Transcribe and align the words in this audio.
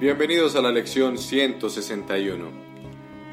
Bienvenidos 0.00 0.56
a 0.56 0.62
la 0.62 0.72
lección 0.72 1.18
161. 1.18 2.46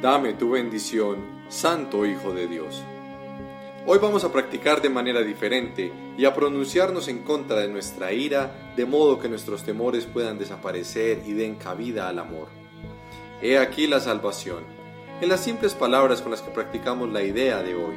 Dame 0.02 0.34
tu 0.34 0.50
bendición, 0.50 1.46
Santo 1.48 2.06
Hijo 2.06 2.34
de 2.34 2.50
Dios. 2.50 2.84
Hoy 3.86 4.00
vamos 4.00 4.26
a 4.26 4.34
practicar 4.34 4.82
de 4.82 4.90
manera 4.90 5.22
diferente 5.22 5.94
y 6.18 6.26
a 6.26 6.34
pronunciarnos 6.34 7.08
en 7.08 7.20
contra 7.20 7.62
de 7.62 7.70
nuestra 7.70 8.12
ira, 8.12 8.74
de 8.76 8.86
modo 8.86 9.18
que 9.18 9.30
nuestros 9.30 9.64
temores 9.64 10.06
puedan 10.08 10.38
desaparecer 10.38 11.22
y 11.26 11.32
den 11.32 11.56
cabida 11.56 12.10
al 12.10 12.20
amor. 12.20 12.50
He 13.42 13.58
aquí 13.58 13.88
la 13.88 14.02
salvación, 14.02 14.66
en 15.22 15.30
las 15.30 15.42
simples 15.42 15.74
palabras 15.74 16.22
con 16.22 16.32
las 16.32 16.42
que 16.42 16.52
practicamos 16.52 17.10
la 17.14 17.24
idea 17.24 17.64
de 17.64 17.76
hoy. 17.76 17.96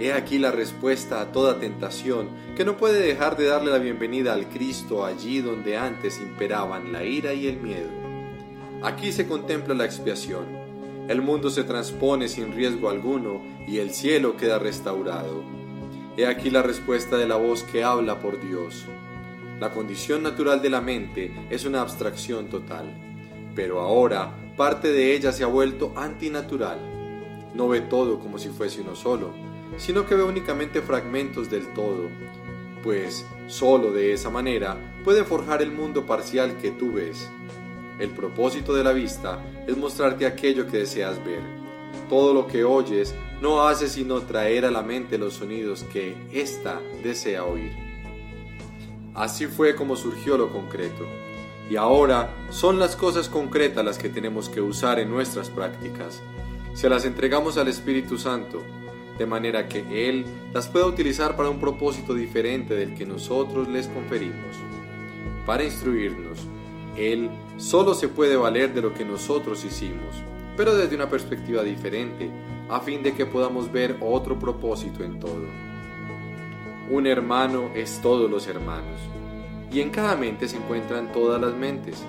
He 0.00 0.12
aquí 0.12 0.38
la 0.38 0.52
respuesta 0.52 1.20
a 1.20 1.32
toda 1.32 1.58
tentación 1.58 2.28
que 2.56 2.64
no 2.64 2.76
puede 2.76 3.00
dejar 3.00 3.36
de 3.36 3.46
darle 3.46 3.72
la 3.72 3.78
bienvenida 3.78 4.32
al 4.32 4.48
Cristo 4.48 5.04
allí 5.04 5.40
donde 5.40 5.76
antes 5.76 6.20
imperaban 6.20 6.92
la 6.92 7.02
ira 7.02 7.34
y 7.34 7.48
el 7.48 7.56
miedo. 7.56 7.90
Aquí 8.84 9.10
se 9.10 9.26
contempla 9.26 9.74
la 9.74 9.84
expiación. 9.84 10.46
El 11.08 11.20
mundo 11.20 11.50
se 11.50 11.64
transpone 11.64 12.28
sin 12.28 12.52
riesgo 12.52 12.90
alguno 12.90 13.42
y 13.66 13.78
el 13.78 13.90
cielo 13.90 14.36
queda 14.36 14.60
restaurado. 14.60 15.42
He 16.16 16.26
aquí 16.26 16.50
la 16.50 16.62
respuesta 16.62 17.16
de 17.16 17.26
la 17.26 17.34
voz 17.34 17.64
que 17.64 17.82
habla 17.82 18.20
por 18.20 18.40
Dios. 18.40 18.84
La 19.58 19.72
condición 19.72 20.22
natural 20.22 20.62
de 20.62 20.70
la 20.70 20.80
mente 20.80 21.34
es 21.50 21.64
una 21.64 21.80
abstracción 21.80 22.48
total, 22.48 22.94
pero 23.56 23.80
ahora 23.80 24.32
parte 24.56 24.92
de 24.92 25.16
ella 25.16 25.32
se 25.32 25.42
ha 25.42 25.48
vuelto 25.48 25.92
antinatural. 25.96 26.78
No 27.54 27.66
ve 27.66 27.80
todo 27.80 28.20
como 28.20 28.38
si 28.38 28.50
fuese 28.50 28.80
uno 28.80 28.94
solo, 28.94 29.47
sino 29.76 30.06
que 30.06 30.14
ve 30.14 30.22
únicamente 30.22 30.82
fragmentos 30.82 31.50
del 31.50 31.72
todo, 31.74 32.08
pues 32.82 33.26
solo 33.46 33.92
de 33.92 34.12
esa 34.12 34.30
manera 34.30 34.76
puede 35.04 35.24
forjar 35.24 35.62
el 35.62 35.72
mundo 35.72 36.06
parcial 36.06 36.56
que 36.56 36.70
tú 36.70 36.92
ves. 36.92 37.28
El 37.98 38.10
propósito 38.10 38.74
de 38.74 38.84
la 38.84 38.92
vista 38.92 39.44
es 39.66 39.76
mostrarte 39.76 40.26
aquello 40.26 40.66
que 40.66 40.78
deseas 40.78 41.24
ver. 41.24 41.40
Todo 42.08 42.32
lo 42.32 42.46
que 42.46 42.64
oyes 42.64 43.14
no 43.42 43.66
hace 43.66 43.88
sino 43.88 44.20
traer 44.22 44.64
a 44.64 44.70
la 44.70 44.82
mente 44.82 45.18
los 45.18 45.34
sonidos 45.34 45.84
que 45.92 46.16
ésta 46.32 46.80
desea 47.02 47.44
oír. 47.44 47.72
Así 49.14 49.46
fue 49.46 49.74
como 49.74 49.96
surgió 49.96 50.38
lo 50.38 50.52
concreto. 50.52 51.06
Y 51.68 51.76
ahora 51.76 52.34
son 52.50 52.78
las 52.78 52.96
cosas 52.96 53.28
concretas 53.28 53.84
las 53.84 53.98
que 53.98 54.08
tenemos 54.08 54.48
que 54.48 54.60
usar 54.60 55.00
en 55.00 55.10
nuestras 55.10 55.50
prácticas. 55.50 56.22
Se 56.72 56.88
las 56.88 57.04
entregamos 57.04 57.58
al 57.58 57.68
Espíritu 57.68 58.16
Santo, 58.16 58.62
de 59.18 59.26
manera 59.26 59.68
que 59.68 60.08
Él 60.08 60.24
las 60.52 60.68
pueda 60.68 60.86
utilizar 60.86 61.36
para 61.36 61.50
un 61.50 61.58
propósito 61.58 62.14
diferente 62.14 62.74
del 62.74 62.94
que 62.94 63.04
nosotros 63.04 63.68
les 63.68 63.88
conferimos. 63.88 64.56
Para 65.44 65.64
instruirnos, 65.64 66.38
Él 66.96 67.30
solo 67.56 67.94
se 67.94 68.08
puede 68.08 68.36
valer 68.36 68.72
de 68.72 68.82
lo 68.82 68.94
que 68.94 69.04
nosotros 69.04 69.64
hicimos, 69.64 70.22
pero 70.56 70.74
desde 70.74 70.96
una 70.96 71.10
perspectiva 71.10 71.62
diferente, 71.62 72.30
a 72.68 72.80
fin 72.80 73.02
de 73.02 73.14
que 73.14 73.26
podamos 73.26 73.72
ver 73.72 73.96
otro 74.00 74.38
propósito 74.38 75.02
en 75.02 75.18
todo. 75.18 75.46
Un 76.90 77.06
hermano 77.06 77.70
es 77.74 78.00
todos 78.00 78.30
los 78.30 78.46
hermanos, 78.46 79.00
y 79.72 79.80
en 79.80 79.90
cada 79.90 80.16
mente 80.16 80.48
se 80.48 80.56
encuentran 80.56 81.12
todas 81.12 81.40
las 81.40 81.54
mentes, 81.54 82.02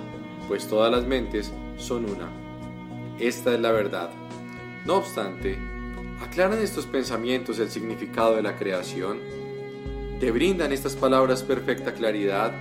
pues 0.48 0.66
todas 0.68 0.90
las 0.90 1.06
mentes 1.06 1.52
son 1.76 2.04
una. 2.04 2.28
Esta 3.18 3.54
es 3.54 3.60
la 3.60 3.72
verdad. 3.72 4.10
No 4.86 4.96
obstante, 4.96 5.58
¿Aclaran 6.20 6.60
estos 6.60 6.84
pensamientos 6.84 7.58
el 7.60 7.70
significado 7.70 8.36
de 8.36 8.42
la 8.42 8.56
creación? 8.56 9.18
¿Te 10.20 10.30
brindan 10.30 10.70
estas 10.70 10.94
palabras 10.94 11.42
perfecta 11.42 11.94
claridad? 11.94 12.52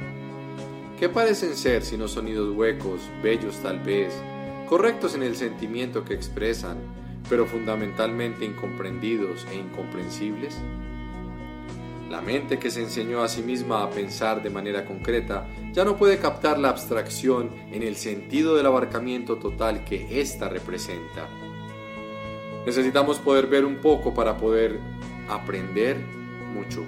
¿Qué 0.97 1.09
parecen 1.09 1.57
ser 1.57 1.83
sino 1.83 2.07
sonidos 2.07 2.55
huecos, 2.55 3.01
bellos 3.21 3.57
tal 3.61 3.79
vez, 3.79 4.13
correctos 4.69 5.13
en 5.13 5.23
el 5.23 5.35
sentimiento 5.35 6.05
que 6.05 6.13
expresan, 6.13 6.77
pero 7.29 7.45
fundamentalmente 7.45 8.45
incomprendidos 8.45 9.45
e 9.51 9.55
incomprensibles? 9.55 10.57
La 12.09 12.21
mente 12.21 12.59
que 12.59 12.71
se 12.71 12.81
enseñó 12.81 13.21
a 13.21 13.27
sí 13.27 13.43
misma 13.43 13.83
a 13.83 13.89
pensar 13.89 14.41
de 14.41 14.49
manera 14.49 14.85
concreta 14.85 15.47
ya 15.73 15.83
no 15.83 15.97
puede 15.97 16.17
captar 16.17 16.57
la 16.59 16.69
abstracción 16.69 17.51
en 17.71 17.83
el 17.83 17.97
sentido 17.97 18.55
del 18.55 18.67
abarcamiento 18.67 19.35
total 19.35 19.83
que 19.83 20.21
ésta 20.21 20.47
representa. 20.47 21.29
Necesitamos 22.65 23.17
poder 23.17 23.47
ver 23.47 23.65
un 23.65 23.77
poco 23.77 24.13
para 24.13 24.37
poder 24.37 24.79
aprender 25.27 25.97
mucho. 26.53 26.83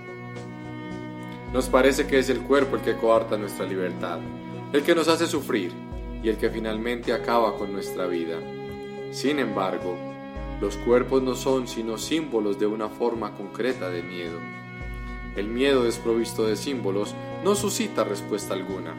Nos 1.53 1.67
parece 1.67 2.07
que 2.07 2.19
es 2.19 2.29
el 2.29 2.41
cuerpo 2.41 2.75
el 2.75 2.81
que 2.81 2.95
coarta 2.95 3.37
nuestra 3.37 3.65
libertad, 3.65 4.19
el 4.73 4.83
que 4.83 4.95
nos 4.95 5.07
hace 5.07 5.27
sufrir 5.27 5.71
y 6.23 6.29
el 6.29 6.37
que 6.37 6.49
finalmente 6.49 7.13
acaba 7.13 7.57
con 7.57 7.73
nuestra 7.73 8.07
vida. 8.07 8.37
Sin 9.11 9.39
embargo, 9.39 9.97
los 10.61 10.77
cuerpos 10.77 11.21
no 11.21 11.35
son 11.35 11.67
sino 11.67 11.97
símbolos 11.97 12.59
de 12.59 12.67
una 12.67 12.87
forma 12.87 13.33
concreta 13.35 13.89
de 13.89 14.03
miedo. 14.03 14.39
El 15.35 15.47
miedo 15.47 15.83
desprovisto 15.83 16.45
de 16.45 16.55
símbolos 16.55 17.15
no 17.43 17.55
suscita 17.55 18.03
respuesta 18.03 18.53
alguna, 18.53 18.93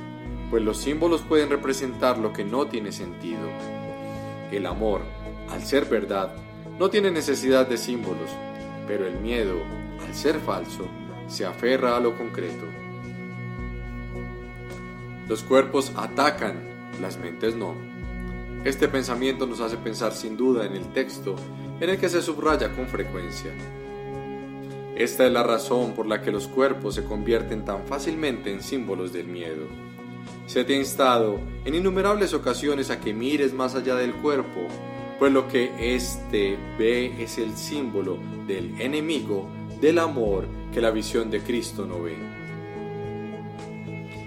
pues 0.51 0.63
los 0.63 0.79
símbolos 0.79 1.23
pueden 1.23 1.51
representar 1.51 2.19
lo 2.19 2.33
que 2.33 2.45
no 2.45 2.67
tiene 2.67 2.93
sentido. 2.93 3.49
El 4.51 4.67
amor, 4.67 5.03
al 5.51 5.63
ser 5.63 5.85
verdad, 5.87 6.35
no 6.79 6.91
tiene 6.91 7.11
necesidad 7.11 7.67
de 7.67 7.77
símbolos, 7.77 8.31
pero 8.87 9.07
el 9.07 9.21
miedo, 9.21 9.57
al 10.07 10.15
ser 10.15 10.39
falso, 10.41 10.89
se 11.29 11.45
aferra 11.45 11.97
a 11.97 12.01
lo 12.01 12.17
concreto. 12.17 12.67
Los 15.29 15.43
cuerpos 15.43 15.93
atacan, 15.97 16.61
las 17.01 17.19
mentes 17.19 17.55
no. 17.55 17.75
Este 18.65 18.89
pensamiento 18.89 19.47
nos 19.47 19.61
hace 19.61 19.77
pensar 19.77 20.13
sin 20.13 20.37
duda 20.37 20.67
en 20.67 20.77
el 20.77 20.93
texto 20.93 21.37
en 21.81 21.91
el 21.91 21.99
que 21.99 22.09
se 22.09 22.23
subraya 22.23 22.73
con 22.73 22.87
frecuencia. 22.87 23.51
Esta 24.95 25.27
es 25.27 25.33
la 25.33 25.43
razón 25.43 25.95
por 25.95 26.07
la 26.07 26.21
que 26.21 26.31
los 26.31 26.49
cuerpos 26.49 26.95
se 26.95 27.05
convierten 27.05 27.65
tan 27.65 27.87
fácilmente 27.87 28.53
en 28.53 28.63
símbolos 28.63 29.13
del 29.13 29.27
miedo. 29.27 29.67
Se 30.47 30.65
te 30.65 30.75
ha 30.75 30.79
instado 30.79 31.41
en 31.65 31.75
innumerables 31.75 32.35
ocasiones 32.35 32.91
a 32.91 33.01
que 33.01 33.15
mires 33.15 33.53
más 33.53 33.75
allá 33.75 33.95
del 33.95 34.13
cuerpo 34.13 34.69
pues 35.23 35.33
lo 35.33 35.47
que 35.47 35.95
éste 35.95 36.59
ve 36.77 37.23
es 37.23 37.39
el 37.39 37.57
símbolo 37.57 38.19
del 38.45 38.75
enemigo 38.81 39.49
del 39.81 40.01
amor 40.01 40.49
que 40.75 40.81
la 40.81 40.91
visión 40.91 41.31
de 41.31 41.39
Cristo 41.39 41.87
no 41.87 42.03
ve. 42.03 42.17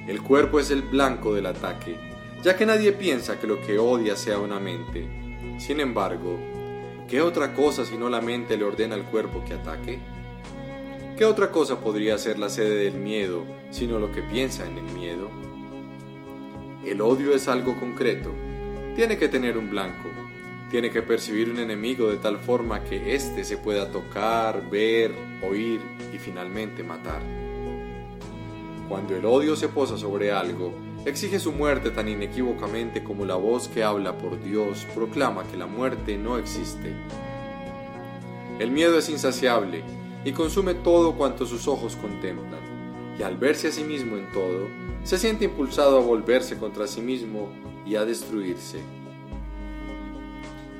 El 0.07 0.21
cuerpo 0.21 0.57
es 0.57 0.71
el 0.71 0.83
blanco 0.83 1.33
del 1.33 1.47
ataque, 1.47 1.97
ya 2.41 2.55
que 2.55 2.65
nadie 2.65 2.93
piensa 2.93 3.37
que 3.37 3.45
lo 3.45 3.59
que 3.59 3.77
odia 3.77 4.15
sea 4.15 4.39
una 4.39 4.57
mente. 4.61 5.05
Sin 5.57 5.81
embargo, 5.81 6.39
¿qué 7.09 7.21
otra 7.21 7.53
cosa 7.53 7.83
sino 7.83 8.07
la 8.07 8.21
mente 8.21 8.55
le 8.55 8.63
ordena 8.63 8.95
al 8.95 9.03
cuerpo 9.03 9.43
que 9.43 9.55
ataque? 9.55 9.99
¿Qué 11.17 11.25
otra 11.25 11.51
cosa 11.51 11.77
podría 11.81 12.17
ser 12.17 12.39
la 12.39 12.47
sede 12.47 12.85
del 12.85 12.93
miedo 12.93 13.43
sino 13.69 13.99
lo 13.99 14.13
que 14.13 14.21
piensa 14.21 14.65
en 14.65 14.77
el 14.77 14.93
miedo? 14.93 15.29
El 16.85 17.01
odio 17.01 17.35
es 17.35 17.49
algo 17.49 17.77
concreto, 17.77 18.31
tiene 18.95 19.17
que 19.17 19.27
tener 19.27 19.57
un 19.57 19.69
blanco, 19.69 20.07
tiene 20.75 20.91
que 20.91 21.01
percibir 21.01 21.49
un 21.49 21.59
enemigo 21.59 22.09
de 22.09 22.17
tal 22.17 22.37
forma 22.37 22.83
que 22.83 23.15
éste 23.15 23.45
se 23.45 23.55
pueda 23.55 23.89
tocar, 23.93 24.69
ver, 24.69 25.15
oír 25.41 25.79
y 26.13 26.17
finalmente 26.17 26.83
matar. 26.83 27.21
Cuando 28.89 29.15
el 29.15 29.23
odio 29.23 29.55
se 29.55 29.69
posa 29.69 29.97
sobre 29.97 30.33
algo, 30.33 30.73
exige 31.05 31.39
su 31.39 31.53
muerte 31.53 31.91
tan 31.91 32.09
inequívocamente 32.09 33.05
como 33.05 33.23
la 33.23 33.35
voz 33.35 33.69
que 33.69 33.85
habla 33.85 34.17
por 34.17 34.43
Dios 34.43 34.85
proclama 34.93 35.45
que 35.45 35.55
la 35.55 35.65
muerte 35.65 36.17
no 36.17 36.37
existe. 36.37 36.93
El 38.59 38.69
miedo 38.71 38.97
es 38.97 39.07
insaciable 39.07 39.81
y 40.25 40.33
consume 40.33 40.73
todo 40.73 41.15
cuanto 41.15 41.45
sus 41.45 41.69
ojos 41.69 41.95
contemplan, 41.95 43.15
y 43.17 43.23
al 43.23 43.37
verse 43.37 43.69
a 43.69 43.71
sí 43.71 43.85
mismo 43.85 44.17
en 44.17 44.29
todo, 44.33 44.67
se 45.05 45.17
siente 45.17 45.45
impulsado 45.45 45.99
a 45.99 46.01
volverse 46.01 46.57
contra 46.57 46.85
sí 46.85 46.99
mismo 46.99 47.47
y 47.85 47.95
a 47.95 48.03
destruirse. 48.03 49.04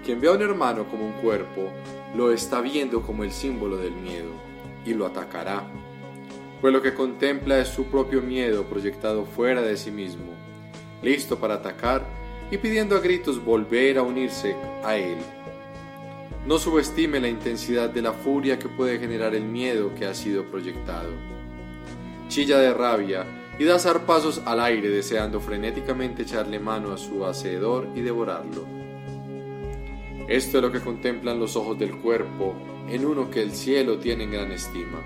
Quien 0.06 0.22
ve 0.22 0.28
a 0.28 0.34
un 0.34 0.42
hermano 0.44 0.88
como 0.88 1.08
un 1.08 1.14
cuerpo, 1.14 1.72
lo 2.16 2.32
está 2.32 2.62
viendo 2.62 3.02
como 3.02 3.24
el 3.24 3.32
símbolo 3.32 3.76
del 3.78 3.96
miedo 3.96 4.30
y 4.86 4.94
lo 4.94 5.08
atacará, 5.08 5.64
pues 6.62 6.72
lo 6.72 6.80
que 6.84 6.94
contempla 6.94 7.60
es 7.60 7.70
su 7.70 7.86
propio 7.86 8.22
miedo 8.22 8.66
proyectado 8.66 9.26
fuera 9.26 9.64
de 9.64 9.76
sí 9.78 9.90
mismo, 9.90 10.32
listo 11.02 11.40
para 11.40 11.56
atacar 11.56 12.06
y 12.52 12.58
pidiendo 12.60 12.96
a 12.96 13.00
gritos 13.00 13.44
volver 13.44 13.98
a 13.98 14.04
unirse 14.04 14.56
a 14.84 14.96
él. 14.96 15.18
No 16.46 16.60
subestime 16.60 17.20
la 17.20 17.28
intensidad 17.28 17.90
de 17.90 18.04
la 18.04 18.14
furia 18.14 18.60
que 18.60 18.70
puede 18.70 19.00
generar 19.00 19.34
el 19.34 19.46
miedo 19.46 19.96
que 19.96 20.06
ha 20.06 20.14
sido 20.14 20.46
proyectado. 20.46 21.10
Chilla 22.28 22.60
de 22.60 22.76
rabia 22.76 23.26
y 23.58 23.64
da 23.64 23.80
zarpazos 23.80 24.44
al 24.46 24.60
aire 24.60 24.90
deseando 24.90 25.40
frenéticamente 25.40 26.22
echarle 26.22 26.60
mano 26.60 26.92
a 26.92 26.98
su 27.00 27.26
hacedor 27.26 27.88
y 27.96 28.02
devorarlo. 28.02 28.85
Esto 30.28 30.58
es 30.58 30.64
lo 30.64 30.72
que 30.72 30.82
contemplan 30.82 31.40
los 31.40 31.56
ojos 31.56 31.78
del 31.78 31.96
cuerpo 31.98 32.56
en 32.90 33.06
uno 33.06 33.30
que 33.30 33.42
el 33.42 33.52
cielo 33.52 34.00
tiene 34.00 34.24
en 34.24 34.32
gran 34.32 34.52
estima. 34.52 35.04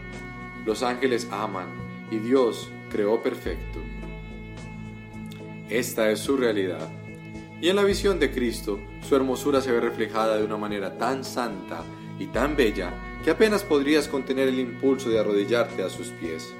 Los 0.65 0.81
ángeles 0.83 1.27
aman 1.31 1.67
y 2.09 2.19
Dios 2.19 2.69
creó 2.89 3.21
perfecto. 3.21 3.79
Esta 5.69 6.09
es 6.09 6.19
su 6.19 6.35
realidad 6.35 6.89
Y 7.61 7.69
en 7.69 7.75
la 7.75 7.83
visión 7.83 8.19
de 8.19 8.31
Cristo, 8.31 8.79
su 9.07 9.15
hermosura 9.15 9.61
se 9.61 9.71
ve 9.71 9.79
reflejada 9.79 10.37
de 10.37 10.45
una 10.45 10.57
manera 10.57 10.97
tan 10.97 11.23
santa 11.23 11.83
y 12.17 12.27
tan 12.27 12.55
bella 12.55 12.93
que 13.23 13.31
apenas 13.31 13.63
podrías 13.63 14.07
contener 14.07 14.47
el 14.47 14.59
impulso 14.59 15.09
de 15.09 15.19
arrodillarte 15.19 15.83
a 15.83 15.89
sus 15.89 16.07
pies. 16.07 16.53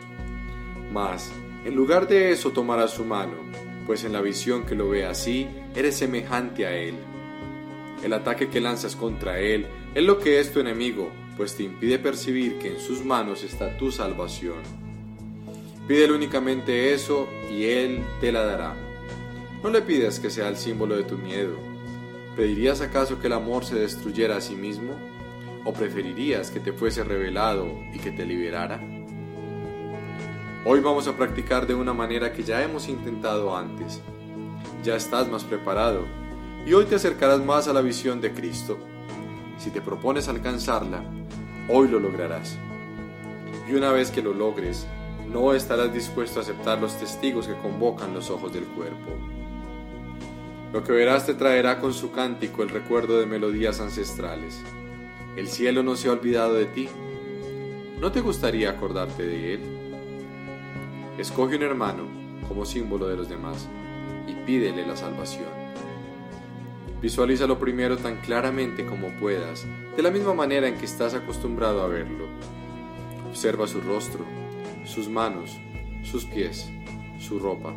Mas, 0.92 1.32
en 1.64 1.74
lugar 1.76 2.08
de 2.08 2.32
eso 2.32 2.52
tomarás 2.52 2.92
su 2.92 3.06
mano, 3.06 3.36
pues 3.86 4.04
en 4.04 4.12
la 4.12 4.22
visión 4.22 4.66
que 4.66 4.76
lo 4.76 4.90
ve 4.90 5.06
así, 5.06 5.48
eres 5.74 5.96
semejante 5.96 6.66
a 6.66 6.76
Él. 6.76 6.96
El 8.04 8.14
ataque 8.14 8.50
que 8.50 8.62
lanzas 8.62 8.96
contra 8.96 9.40
Él 9.40 9.68
es 9.94 10.04
lo 10.04 10.20
que 10.20 10.40
es 10.40 10.54
tu 10.54 10.62
enemigo, 10.62 11.12
pues 11.36 11.56
te 11.56 11.64
impide 11.64 12.00
percibir 12.00 12.58
que 12.58 12.70
en 12.74 12.80
sus 12.80 13.04
manos 13.04 13.44
está 13.44 13.76
tu 13.78 13.92
salvación. 13.92 14.60
Pídele 15.86 16.14
únicamente 16.14 16.94
eso 16.94 17.28
y 17.52 17.66
Él 17.66 18.02
te 18.22 18.32
la 18.32 18.46
dará. 18.46 18.76
No 19.62 19.70
le 19.70 19.82
pidas 19.82 20.20
que 20.22 20.30
sea 20.30 20.48
el 20.48 20.56
símbolo 20.56 20.96
de 20.96 21.04
tu 21.04 21.18
miedo. 21.18 21.58
¿Pedirías 22.38 22.80
acaso 22.80 23.20
que 23.20 23.28
el 23.28 23.34
amor 23.34 23.66
se 23.66 23.76
destruyera 23.76 24.38
a 24.38 24.42
sí 24.42 24.56
mismo? 24.56 24.94
¿O 25.66 25.74
preferirías 25.74 26.52
que 26.52 26.62
te 26.62 26.72
fuese 26.72 27.04
revelado 27.04 27.68
y 27.94 28.00
que 28.00 28.12
te 28.12 28.26
liberara? 28.26 28.80
Hoy 30.64 30.80
vamos 30.80 31.08
a 31.08 31.18
practicar 31.18 31.68
de 31.68 31.76
una 31.76 31.94
manera 31.94 32.32
que 32.32 32.44
ya 32.44 32.64
hemos 32.64 32.88
intentado 32.88 33.58
antes. 33.58 34.02
Ya 34.84 34.96
estás 34.96 35.30
más 35.30 35.44
preparado 35.44 36.06
y 36.66 36.74
hoy 36.74 36.86
te 36.86 36.96
acercarás 36.96 37.44
más 37.44 37.68
a 37.68 37.74
la 37.74 37.82
visión 37.82 38.22
de 38.22 38.34
Cristo. 38.34 38.78
Si 39.58 39.72
te 39.72 39.82
propones 39.82 40.28
alcanzarla, 40.28 41.04
hoy 41.70 41.88
lo 41.88 42.00
lograrás. 42.00 42.58
Y 43.70 43.74
una 43.74 43.92
vez 43.92 44.12
que 44.12 44.22
lo 44.22 44.34
logres, 44.34 44.88
no 45.32 45.54
estarás 45.54 45.94
dispuesto 45.94 46.40
a 46.40 46.44
aceptar 46.44 46.80
los 46.80 46.98
testigos 46.98 47.48
que 47.48 47.56
convocan 47.56 48.14
los 48.14 48.30
ojos 48.30 48.52
del 48.52 48.66
cuerpo. 48.66 49.12
Lo 50.74 50.84
que 50.84 50.92
verás 50.92 51.26
te 51.26 51.34
traerá 51.34 51.80
con 51.80 51.94
su 51.94 52.12
cántico 52.12 52.64
el 52.64 52.70
recuerdo 52.70 53.20
de 53.20 53.26
melodías 53.26 53.80
ancestrales. 53.80 54.60
El 55.36 55.48
cielo 55.48 55.84
no 55.84 55.96
se 55.96 56.10
ha 56.10 56.12
olvidado 56.12 56.54
de 56.54 56.66
ti. 56.66 56.90
¿No 58.00 58.12
te 58.12 58.22
gustaría 58.22 58.72
acordarte 58.72 59.24
de 59.24 59.54
él? 59.56 59.62
Escoge 61.18 61.56
un 61.56 61.64
hermano 61.64 62.04
como 62.48 62.66
símbolo 62.66 63.08
de 63.08 63.18
los 63.18 63.30
demás 63.30 63.68
y 64.28 64.34
pídele 64.46 64.86
la 64.86 64.96
salvación. 64.96 65.59
Visualízalo 67.02 67.58
primero 67.58 67.98
tan 67.98 68.18
claramente 68.18 68.86
como 68.86 69.10
puedas, 69.20 69.66
de 69.96 70.04
la 70.04 70.12
misma 70.12 70.34
manera 70.34 70.68
en 70.68 70.78
que 70.78 70.86
estás 70.86 71.14
acostumbrado 71.14 71.82
a 71.82 71.88
verlo. 71.88 72.28
Observa 73.30 73.68
su 73.68 73.80
rostro, 73.80 74.26
sus 74.84 75.08
manos, 75.08 75.58
sus 76.04 76.26
pies, 76.26 76.70
su 77.20 77.40
ropa. 77.40 77.74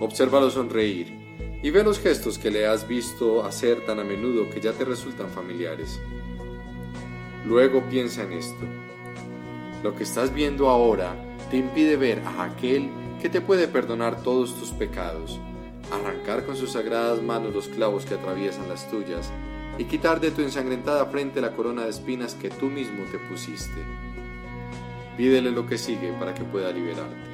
Obsérvalo 0.00 0.50
sonreír 0.50 1.16
y 1.62 1.70
ve 1.70 1.84
los 1.84 2.00
gestos 2.00 2.38
que 2.38 2.50
le 2.50 2.66
has 2.66 2.88
visto 2.88 3.44
hacer 3.44 3.84
tan 3.86 4.00
a 4.00 4.04
menudo 4.04 4.50
que 4.50 4.60
ya 4.60 4.72
te 4.72 4.84
resultan 4.84 5.28
familiares. 5.28 6.00
Luego 7.46 7.84
piensa 7.88 8.24
en 8.24 8.32
esto. 8.32 8.64
Lo 9.84 9.94
que 9.94 10.02
estás 10.02 10.34
viendo 10.34 10.68
ahora 10.68 11.14
te 11.50 11.56
impide 11.56 11.96
ver 11.96 12.20
a 12.26 12.44
aquel 12.44 12.90
que 13.22 13.28
te 13.28 13.40
puede 13.40 13.68
perdonar 13.68 14.22
todos 14.22 14.58
tus 14.58 14.70
pecados, 14.70 15.40
arrancar 15.90 16.44
con 16.44 16.56
sus 16.56 16.72
sagradas 16.72 17.22
manos 17.22 17.54
los 17.54 17.68
clavos 17.68 18.04
que 18.04 18.14
atraviesan 18.14 18.68
las 18.68 18.90
tuyas 18.90 19.30
y 19.78 19.84
quitar 19.84 20.20
de 20.20 20.30
tu 20.30 20.42
ensangrentada 20.42 21.06
frente 21.06 21.40
la 21.40 21.52
corona 21.52 21.84
de 21.84 21.90
espinas 21.90 22.34
que 22.34 22.50
tú 22.50 22.66
mismo 22.66 23.04
te 23.10 23.18
pusiste. 23.18 23.84
Pídele 25.16 25.50
lo 25.50 25.66
que 25.66 25.78
sigue 25.78 26.12
para 26.12 26.34
que 26.34 26.44
pueda 26.44 26.70
liberarte. 26.70 27.28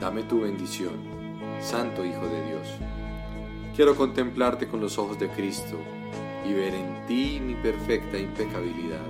Dame 0.00 0.22
tu 0.22 0.42
bendición, 0.42 0.94
Santo 1.60 2.04
Hijo 2.04 2.26
de 2.28 2.46
Dios. 2.46 2.68
Quiero 3.74 3.96
contemplarte 3.96 4.68
con 4.68 4.80
los 4.80 4.98
ojos 4.98 5.18
de 5.18 5.28
Cristo 5.28 5.78
y 6.48 6.52
ver 6.52 6.74
en 6.74 7.06
ti 7.06 7.40
mi 7.44 7.54
perfecta 7.54 8.18
impecabilidad. 8.18 9.06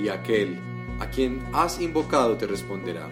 Y 0.00 0.08
aquel 0.08 0.58
a 1.00 1.08
quien 1.08 1.44
has 1.52 1.80
invocado 1.80 2.36
te 2.36 2.46
responderá, 2.46 3.08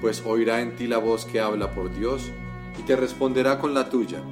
pues 0.00 0.22
oirá 0.24 0.60
en 0.60 0.76
ti 0.76 0.86
la 0.86 0.98
voz 0.98 1.24
que 1.24 1.40
habla 1.40 1.70
por 1.70 1.94
Dios 1.94 2.30
y 2.78 2.82
te 2.82 2.96
responderá 2.96 3.58
con 3.58 3.74
la 3.74 3.88
tuya. 3.88 4.22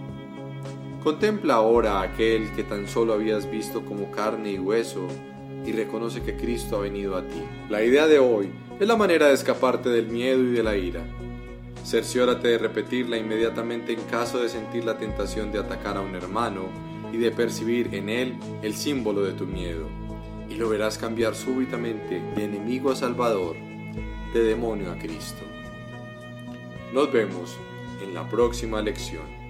Contempla 1.02 1.54
ahora 1.54 2.00
a 2.00 2.02
aquel 2.02 2.50
que 2.52 2.64
tan 2.64 2.88
solo 2.88 3.12
habías 3.12 3.50
visto 3.50 3.84
como 3.84 4.10
carne 4.10 4.52
y 4.52 4.58
hueso 4.58 5.06
y 5.64 5.72
reconoce 5.72 6.22
que 6.22 6.36
Cristo 6.36 6.76
ha 6.76 6.80
venido 6.80 7.16
a 7.16 7.22
ti. 7.22 7.42
La 7.68 7.82
idea 7.82 8.06
de 8.06 8.18
hoy 8.18 8.50
es 8.78 8.86
la 8.86 8.96
manera 8.96 9.28
de 9.28 9.34
escaparte 9.34 9.88
del 9.88 10.08
miedo 10.08 10.42
y 10.42 10.52
de 10.52 10.62
la 10.62 10.76
ira. 10.76 11.04
Cerciórate 11.84 12.48
de 12.48 12.58
repetirla 12.58 13.16
inmediatamente 13.16 13.92
en 13.92 14.00
caso 14.02 14.40
de 14.40 14.48
sentir 14.48 14.84
la 14.84 14.98
tentación 14.98 15.52
de 15.52 15.60
atacar 15.60 15.96
a 15.96 16.00
un 16.00 16.14
hermano 16.14 16.64
y 17.12 17.18
de 17.18 17.30
percibir 17.30 17.94
en 17.94 18.08
él 18.08 18.36
el 18.62 18.74
símbolo 18.74 19.22
de 19.22 19.32
tu 19.32 19.46
miedo 19.46 19.86
y 20.48 20.54
lo 20.54 20.68
verás 20.68 20.98
cambiar 20.98 21.34
súbitamente 21.34 22.20
de 22.34 22.44
enemigo 22.44 22.90
a 22.90 22.96
Salvador, 22.96 23.56
de 24.32 24.42
demonio 24.42 24.92
a 24.92 24.98
Cristo. 24.98 25.55
Nos 26.96 27.12
vemos 27.12 27.58
en 28.02 28.14
la 28.14 28.26
próxima 28.26 28.80
lección. 28.80 29.45